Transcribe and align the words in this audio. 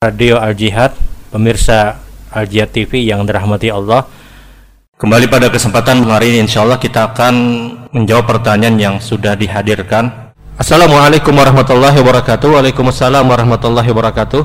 Radio 0.00 0.40
Al 0.40 0.56
Jihad, 0.56 0.96
pemirsa 1.28 2.00
Al 2.32 2.48
Jihad 2.48 2.72
TV 2.72 3.04
yang 3.04 3.28
dirahmati 3.28 3.68
Allah. 3.68 4.08
Kembali 4.96 5.28
pada 5.28 5.52
kesempatan 5.52 6.00
hari 6.08 6.32
ini 6.32 6.48
insya 6.48 6.64
Allah 6.64 6.80
kita 6.80 7.12
akan 7.12 7.34
menjawab 7.92 8.24
pertanyaan 8.24 8.80
yang 8.80 8.96
sudah 8.96 9.36
dihadirkan. 9.36 10.32
Assalamualaikum 10.56 11.36
warahmatullahi 11.36 11.92
wabarakatuh. 11.92 12.56
Waalaikumsalam 12.56 13.24
warahmatullahi 13.28 13.88
wabarakatuh. 13.92 14.42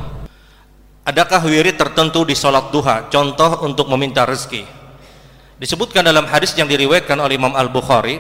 Adakah 1.07 1.47
wirid 1.47 1.79
tertentu 1.79 2.27
di 2.27 2.36
sholat 2.36 2.75
duha? 2.75 3.07
Contoh 3.07 3.63
untuk 3.63 3.88
meminta 3.95 4.27
rezeki. 4.27 4.68
Disebutkan 5.63 6.04
dalam 6.04 6.27
hadis 6.27 6.52
yang 6.59 6.68
diriwayatkan 6.68 7.16
oleh 7.16 7.39
Imam 7.39 7.55
Al 7.55 7.72
Bukhari 7.72 8.20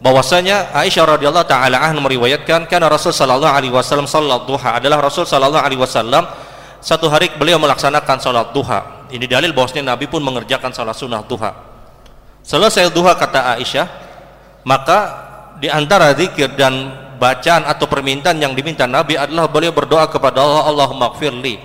bahwasanya 0.00 0.72
Aisyah 0.72 1.16
radhiyallahu 1.16 1.46
taala 1.46 1.76
anha 1.80 2.00
meriwayatkan 2.00 2.66
karena 2.66 2.88
Rasul 2.88 3.12
sallallahu 3.12 3.52
alaihi 3.52 3.72
wasallam 3.72 4.08
salat 4.08 4.48
duha. 4.48 4.80
Adalah 4.80 4.98
Rasul 5.04 5.28
sallallahu 5.28 5.60
alaihi 5.60 5.80
wasallam 5.80 6.24
satu 6.80 7.12
hari 7.12 7.28
beliau 7.36 7.60
melaksanakan 7.60 8.16
sholat 8.18 8.56
duha. 8.56 9.08
Ini 9.12 9.28
dalil 9.28 9.52
bahwasanya 9.52 9.94
Nabi 9.94 10.08
pun 10.08 10.24
mengerjakan 10.24 10.72
sholat 10.72 10.96
sunnah 10.96 11.20
duha. 11.20 11.52
Selesai 12.40 12.88
duha 12.96 13.12
kata 13.20 13.60
Aisyah 13.60 13.86
maka 14.64 14.98
di 15.60 15.68
antara 15.68 16.16
zikir 16.16 16.56
dan 16.56 16.96
bacaan 17.20 17.68
atau 17.68 17.84
permintaan 17.84 18.40
yang 18.40 18.56
diminta 18.56 18.88
Nabi 18.88 19.20
adalah 19.20 19.44
beliau 19.44 19.76
berdoa 19.76 20.08
kepada 20.08 20.40
Allah 20.40 20.64
Allahumma 20.72 21.12
gfirli 21.12 21.60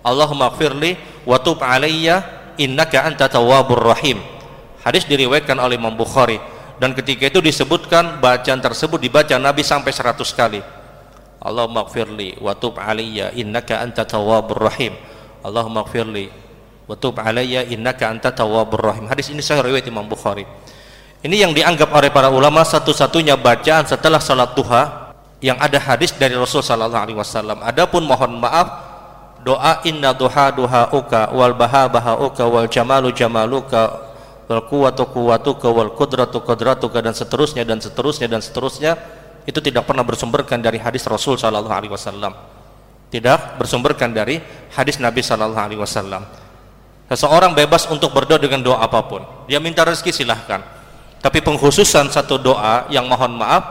Allahumma 0.00 0.48
gfirli 0.56 0.96
wa 1.28 1.36
tub 1.36 1.60
alayya 1.60 2.24
innaka 2.56 3.04
anta 3.04 3.28
tawwabur 3.28 3.76
rahim. 3.76 4.16
Hadis 4.80 5.04
diriwayatkan 5.04 5.60
oleh 5.60 5.76
Imam 5.76 5.92
Bukhari 5.92 6.40
dan 6.76 6.92
ketika 6.92 7.32
itu 7.32 7.40
disebutkan 7.40 8.20
bacaan 8.20 8.60
tersebut 8.60 9.00
dibaca 9.00 9.32
Nabi 9.40 9.64
sampai 9.64 9.92
100 9.92 10.20
kali. 10.36 10.60
Allahumma 11.40 11.88
gfirli 11.88 12.36
wa 12.42 12.52
tub 12.52 12.76
alayya 12.76 13.32
innaka 13.32 13.80
anta 13.80 14.04
tawwabur 14.04 14.60
rahim. 14.60 14.92
Allahumma 15.40 15.88
gfirli 15.88 16.28
wa 16.84 16.94
tub 16.98 17.16
alayya 17.16 17.64
innaka 17.64 18.12
anta 18.12 18.28
tawwabur 18.28 18.92
rahim. 18.92 19.08
Hadis 19.08 19.32
ini 19.32 19.40
sahih 19.40 19.64
riwayat 19.64 19.88
Imam 19.88 20.04
Bukhari. 20.04 20.44
Ini 21.24 21.48
yang 21.48 21.56
dianggap 21.56 21.88
oleh 21.96 22.12
para 22.12 22.28
ulama 22.28 22.60
satu-satunya 22.60 23.40
bacaan 23.40 23.88
setelah 23.88 24.20
salat 24.20 24.52
duha 24.52 25.16
yang 25.40 25.56
ada 25.56 25.80
hadis 25.80 26.12
dari 26.12 26.36
Rasul 26.36 26.60
sallallahu 26.60 27.02
alaihi 27.08 27.18
wasallam. 27.18 27.64
Adapun 27.64 28.04
mohon 28.04 28.36
maaf 28.36 28.68
doa 29.40 29.80
inna 29.88 30.12
duha 30.12 30.52
duhauka 30.52 31.32
wal 31.32 31.56
baha 31.56 31.88
bahauka 31.88 32.44
wal 32.44 32.68
jamalu 32.68 33.14
jamaluka 33.16 34.05
wal 34.46 34.62
quwwatu 34.62 35.10
quwwatuka 35.10 35.66
wal 35.70 35.90
qudratu 35.94 36.38
qudratuka 36.38 37.02
dan 37.02 37.14
seterusnya 37.14 37.66
dan 37.66 37.82
seterusnya 37.82 38.30
dan 38.30 38.38
seterusnya 38.38 38.94
itu 39.46 39.58
tidak 39.62 39.86
pernah 39.86 40.02
bersumberkan 40.02 40.58
dari 40.58 40.78
hadis 40.78 41.06
Rasul 41.06 41.38
Shallallahu 41.38 41.70
Alaihi 41.70 41.92
Wasallam. 41.94 42.34
Tidak 43.06 43.62
bersumberkan 43.62 44.10
dari 44.10 44.42
hadis 44.74 44.98
Nabi 44.98 45.22
Shallallahu 45.22 45.66
Alaihi 45.70 45.78
Wasallam. 45.78 46.26
Seseorang 47.06 47.54
bebas 47.54 47.86
untuk 47.86 48.10
berdoa 48.10 48.42
dengan 48.42 48.58
doa 48.58 48.82
apa 48.82 48.98
pun 49.06 49.22
dia 49.46 49.62
minta 49.62 49.86
rezeki 49.86 50.10
silahkan. 50.10 50.62
Tapi 51.22 51.42
pengkhususan 51.42 52.10
satu 52.10 52.38
doa 52.38 52.86
yang 52.90 53.06
mohon 53.06 53.38
maaf 53.38 53.62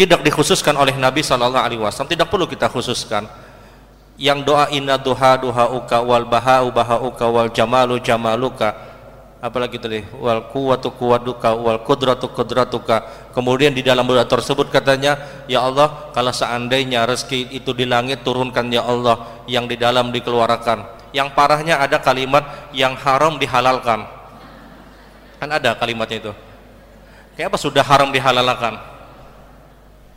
tidak 0.00 0.24
dikhususkan 0.24 0.76
oleh 0.76 0.96
Nabi 0.96 1.20
Shallallahu 1.20 1.64
Alaihi 1.64 1.80
Wasallam 1.80 2.12
tidak 2.12 2.32
perlu 2.32 2.48
kita 2.48 2.72
khususkan. 2.72 3.28
Yang 4.20 4.44
doa 4.44 4.68
inna 4.72 5.00
duha 5.00 5.40
duha 5.40 5.64
uka 5.72 6.00
wal 6.04 6.28
baha 6.28 6.64
baha 6.68 6.96
uka 7.00 7.24
wal 7.28 7.48
jamalu 7.48 8.00
jamaluka 8.04 8.89
apalagi 9.40 9.80
tadi 9.80 10.04
wal 10.20 10.52
kuwatu 10.52 10.92
kuwaduka 10.92 11.56
wal 11.56 11.80
kudratu 11.80 12.28
kudratuka 12.28 13.08
kemudian 13.32 13.72
di 13.72 13.80
dalam 13.80 14.04
doa 14.04 14.28
tersebut 14.28 14.68
katanya 14.68 15.16
ya 15.48 15.64
Allah 15.64 16.12
kalau 16.12 16.28
seandainya 16.28 17.08
rezeki 17.08 17.56
itu 17.56 17.72
di 17.72 17.88
langit 17.88 18.20
turunkan 18.20 18.68
ya 18.68 18.84
Allah 18.84 19.40
yang 19.48 19.64
di 19.64 19.80
dalam 19.80 20.12
dikeluarkan. 20.12 21.00
Yang 21.10 21.34
parahnya 21.34 21.82
ada 21.82 21.98
kalimat 21.98 22.70
yang 22.70 22.94
haram 22.94 23.34
dihalalkan. 23.34 24.06
Kan 25.42 25.50
ada 25.50 25.74
kalimatnya 25.74 26.22
itu. 26.22 26.32
Kayak 27.34 27.50
apa 27.50 27.58
sudah 27.58 27.82
haram 27.82 28.14
dihalalkan? 28.14 28.78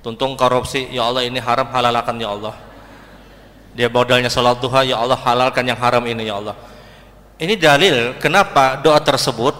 Tuntung 0.05 0.37
korupsi 0.37 0.85
ya 0.93 1.09
Allah 1.09 1.25
ini 1.25 1.41
haram 1.41 1.65
halalkan 1.73 2.21
ya 2.21 2.29
Allah. 2.29 2.53
Dia 3.73 3.89
modalnya 3.89 4.29
salat 4.29 4.61
duha 4.61 4.85
ya 4.85 5.01
Allah 5.01 5.17
halalkan 5.17 5.65
yang 5.65 5.79
haram 5.81 6.05
ini 6.05 6.29
ya 6.29 6.37
Allah 6.37 6.53
ini 7.43 7.59
dalil 7.59 8.15
kenapa 8.23 8.79
doa 8.79 9.03
tersebut 9.03 9.51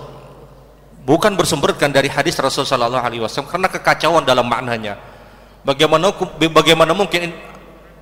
bukan 1.04 1.36
bersumberkan 1.36 1.92
dari 1.92 2.08
hadis 2.08 2.40
Rasul 2.40 2.64
Shallallahu 2.64 3.04
Alaihi 3.04 3.20
Wasallam 3.20 3.52
karena 3.52 3.68
kekacauan 3.68 4.24
dalam 4.24 4.48
maknanya. 4.48 4.96
Bagaimana 5.68 6.16
bagaimana 6.40 6.96
mungkin 6.96 7.36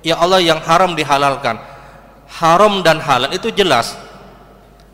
ya 0.06 0.18
Allah 0.22 0.38
yang 0.38 0.62
haram 0.62 0.94
dihalalkan? 0.94 1.58
Haram 2.30 2.80
dan 2.86 3.02
halal 3.02 3.34
itu 3.34 3.50
jelas. 3.50 3.98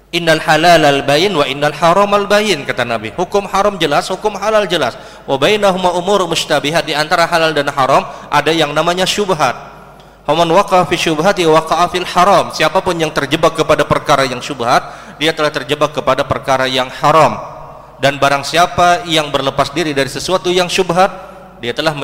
Innal 0.08 0.40
halal 0.40 0.80
al 0.80 1.04
bayin 1.04 1.36
wa 1.36 1.44
innal 1.44 1.76
haram 1.76 2.08
al 2.16 2.24
bayin 2.24 2.64
kata 2.64 2.88
Nabi. 2.88 3.12
Hukum 3.12 3.44
haram 3.44 3.76
jelas, 3.76 4.08
hukum 4.08 4.40
halal 4.40 4.64
jelas. 4.64 4.96
Wa 5.28 5.36
bainahuma 5.36 5.92
umur 6.00 6.24
mustabihat 6.24 6.88
di 6.88 6.96
antara 6.96 7.28
halal 7.28 7.52
dan 7.52 7.68
haram 7.68 8.08
ada 8.32 8.48
yang 8.48 8.72
namanya 8.72 9.04
syubhat. 9.04 9.67
Faman 10.28 10.44
waqa'a 10.52 10.84
fi 10.84 11.00
syubhati 11.00 11.48
waqa'a 11.48 11.88
haram. 12.12 12.52
Siapa 12.52 12.84
pun 12.84 12.92
yang 12.92 13.08
terjebak 13.08 13.56
kepada 13.56 13.88
perkara 13.88 14.28
yang 14.28 14.44
syubhat, 14.44 15.16
dia 15.16 15.32
telah 15.32 15.48
terjebak 15.48 15.96
kepada 15.96 16.20
perkara 16.20 16.68
yang 16.68 16.92
haram. 17.00 17.40
Dan 17.96 18.20
barang 18.20 18.44
siapa 18.44 19.08
yang 19.08 19.32
berlepas 19.32 19.72
diri 19.72 19.96
dari 19.96 20.12
sesuatu 20.12 20.52
yang 20.52 20.68
syubhat, 20.68 21.08
dia 21.64 21.72
telah 21.72 21.96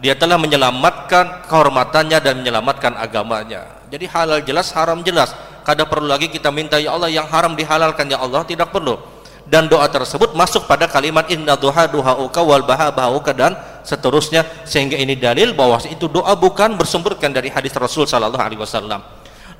dia 0.00 0.16
telah 0.16 0.40
menyelamatkan 0.40 1.44
kehormatannya 1.44 2.24
dan 2.24 2.40
menyelamatkan 2.40 2.96
agamanya. 2.96 3.68
Jadi 3.92 4.08
halal 4.08 4.40
jelas, 4.40 4.72
haram 4.72 5.04
jelas. 5.04 5.36
Kada 5.60 5.84
perlu 5.84 6.08
lagi 6.08 6.32
kita 6.32 6.48
minta 6.48 6.80
ya 6.80 6.96
Allah 6.96 7.12
yang 7.12 7.28
haram 7.28 7.52
dihalalkan 7.52 8.08
ya 8.08 8.16
Allah, 8.16 8.48
tidak 8.48 8.72
perlu. 8.72 8.96
Dan 9.44 9.68
doa 9.68 9.84
tersebut 9.92 10.32
masuk 10.32 10.64
pada 10.64 10.88
kalimat 10.88 11.28
inna 11.28 11.52
duha 11.60 11.84
duhauka 11.84 12.40
wal 12.40 12.64
baha 12.64 12.88
bahauka 12.88 13.36
dan 13.36 13.52
seterusnya 13.82 14.46
sehingga 14.66 14.94
ini 14.98 15.18
dalil 15.18 15.54
bahwa 15.54 15.78
itu 15.86 16.06
doa 16.06 16.32
bukan 16.38 16.78
bersumberkan 16.78 17.34
dari 17.34 17.50
hadis 17.50 17.74
Rasul 17.74 18.06
sallallahu 18.06 18.42
alaihi 18.42 18.62
wasallam. 18.62 19.02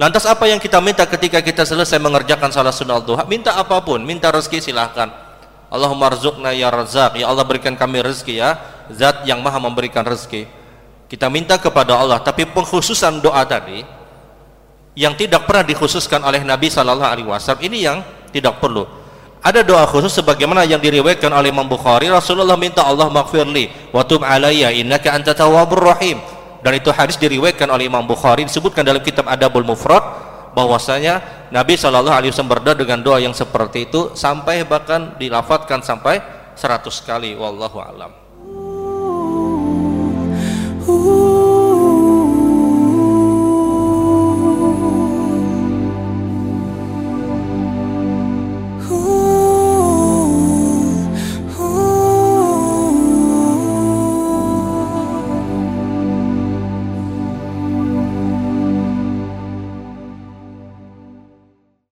Lantas 0.01 0.25
apa 0.25 0.49
yang 0.49 0.57
kita 0.57 0.81
minta 0.81 1.05
ketika 1.05 1.45
kita 1.45 1.69
selesai 1.69 2.01
mengerjakan 2.01 2.49
salat 2.49 2.73
sunnah 2.73 3.03
duha? 3.05 3.29
Minta 3.29 3.53
apa 3.55 3.77
pun, 3.85 4.01
minta 4.01 4.33
rezeki 4.33 4.73
silahkan. 4.73 5.13
Allahumma 5.69 6.09
rzuqna 6.09 6.57
ya 6.57 6.73
razak, 6.73 7.21
ya 7.21 7.29
Allah 7.29 7.45
berikan 7.45 7.77
kami 7.77 8.01
rezeki 8.01 8.41
ya, 8.41 8.57
zat 8.89 9.25
yang 9.29 9.45
maha 9.45 9.61
memberikan 9.61 10.05
rezeki. 10.05 10.49
Kita 11.13 11.29
minta 11.29 11.61
kepada 11.61 11.97
Allah, 11.97 12.25
tapi 12.25 12.49
pengkhususan 12.49 13.21
doa 13.21 13.45
tadi 13.45 13.85
yang 14.97 15.13
tidak 15.17 15.45
pernah 15.49 15.65
dikhususkan 15.65 16.21
oleh 16.25 16.41
Nabi 16.45 16.69
sallallahu 16.69 17.09
alaihi 17.13 17.29
wasallam 17.29 17.65
ini 17.65 17.79
yang 17.85 18.05
tidak 18.29 18.61
perlu 18.61 18.85
ada 19.43 19.67
doa 19.67 19.83
khusus 19.91 20.15
sebagaimana 20.15 20.63
yang 20.63 20.79
diriwayatkan 20.79 21.27
oleh 21.35 21.51
Imam 21.51 21.67
Bukhari 21.67 22.07
Rasulullah 22.07 22.55
minta 22.55 22.87
Allah 22.87 23.11
maghfirli 23.11 23.91
wa 23.91 24.07
tub 24.07 24.23
alayya 24.23 24.71
innaka 24.71 25.11
anta 25.11 25.35
tawwabur 25.35 25.83
rahim. 25.83 26.23
Dan 26.63 26.79
itu 26.79 26.95
hadis 26.95 27.19
diriwayatkan 27.19 27.67
oleh 27.67 27.91
Imam 27.91 28.07
Bukhari 28.07 28.47
disebutkan 28.47 28.87
dalam 28.87 29.03
kitab 29.03 29.27
Adabul 29.27 29.67
Mufrad 29.67 29.99
bahwasanya 30.55 31.19
Nabi 31.51 31.75
Shallallahu 31.75 32.15
alaihi 32.15 32.31
wasallam 32.31 32.55
berdoa 32.55 32.79
dengan 32.79 33.03
doa 33.03 33.19
yang 33.19 33.35
seperti 33.35 33.91
itu 33.91 34.15
sampai 34.15 34.63
bahkan 34.63 35.19
dilafatkan 35.19 35.83
sampai 35.83 36.23
100 36.55 36.87
kali 37.03 37.35
wallahu 37.35 37.83
alam 37.83 38.22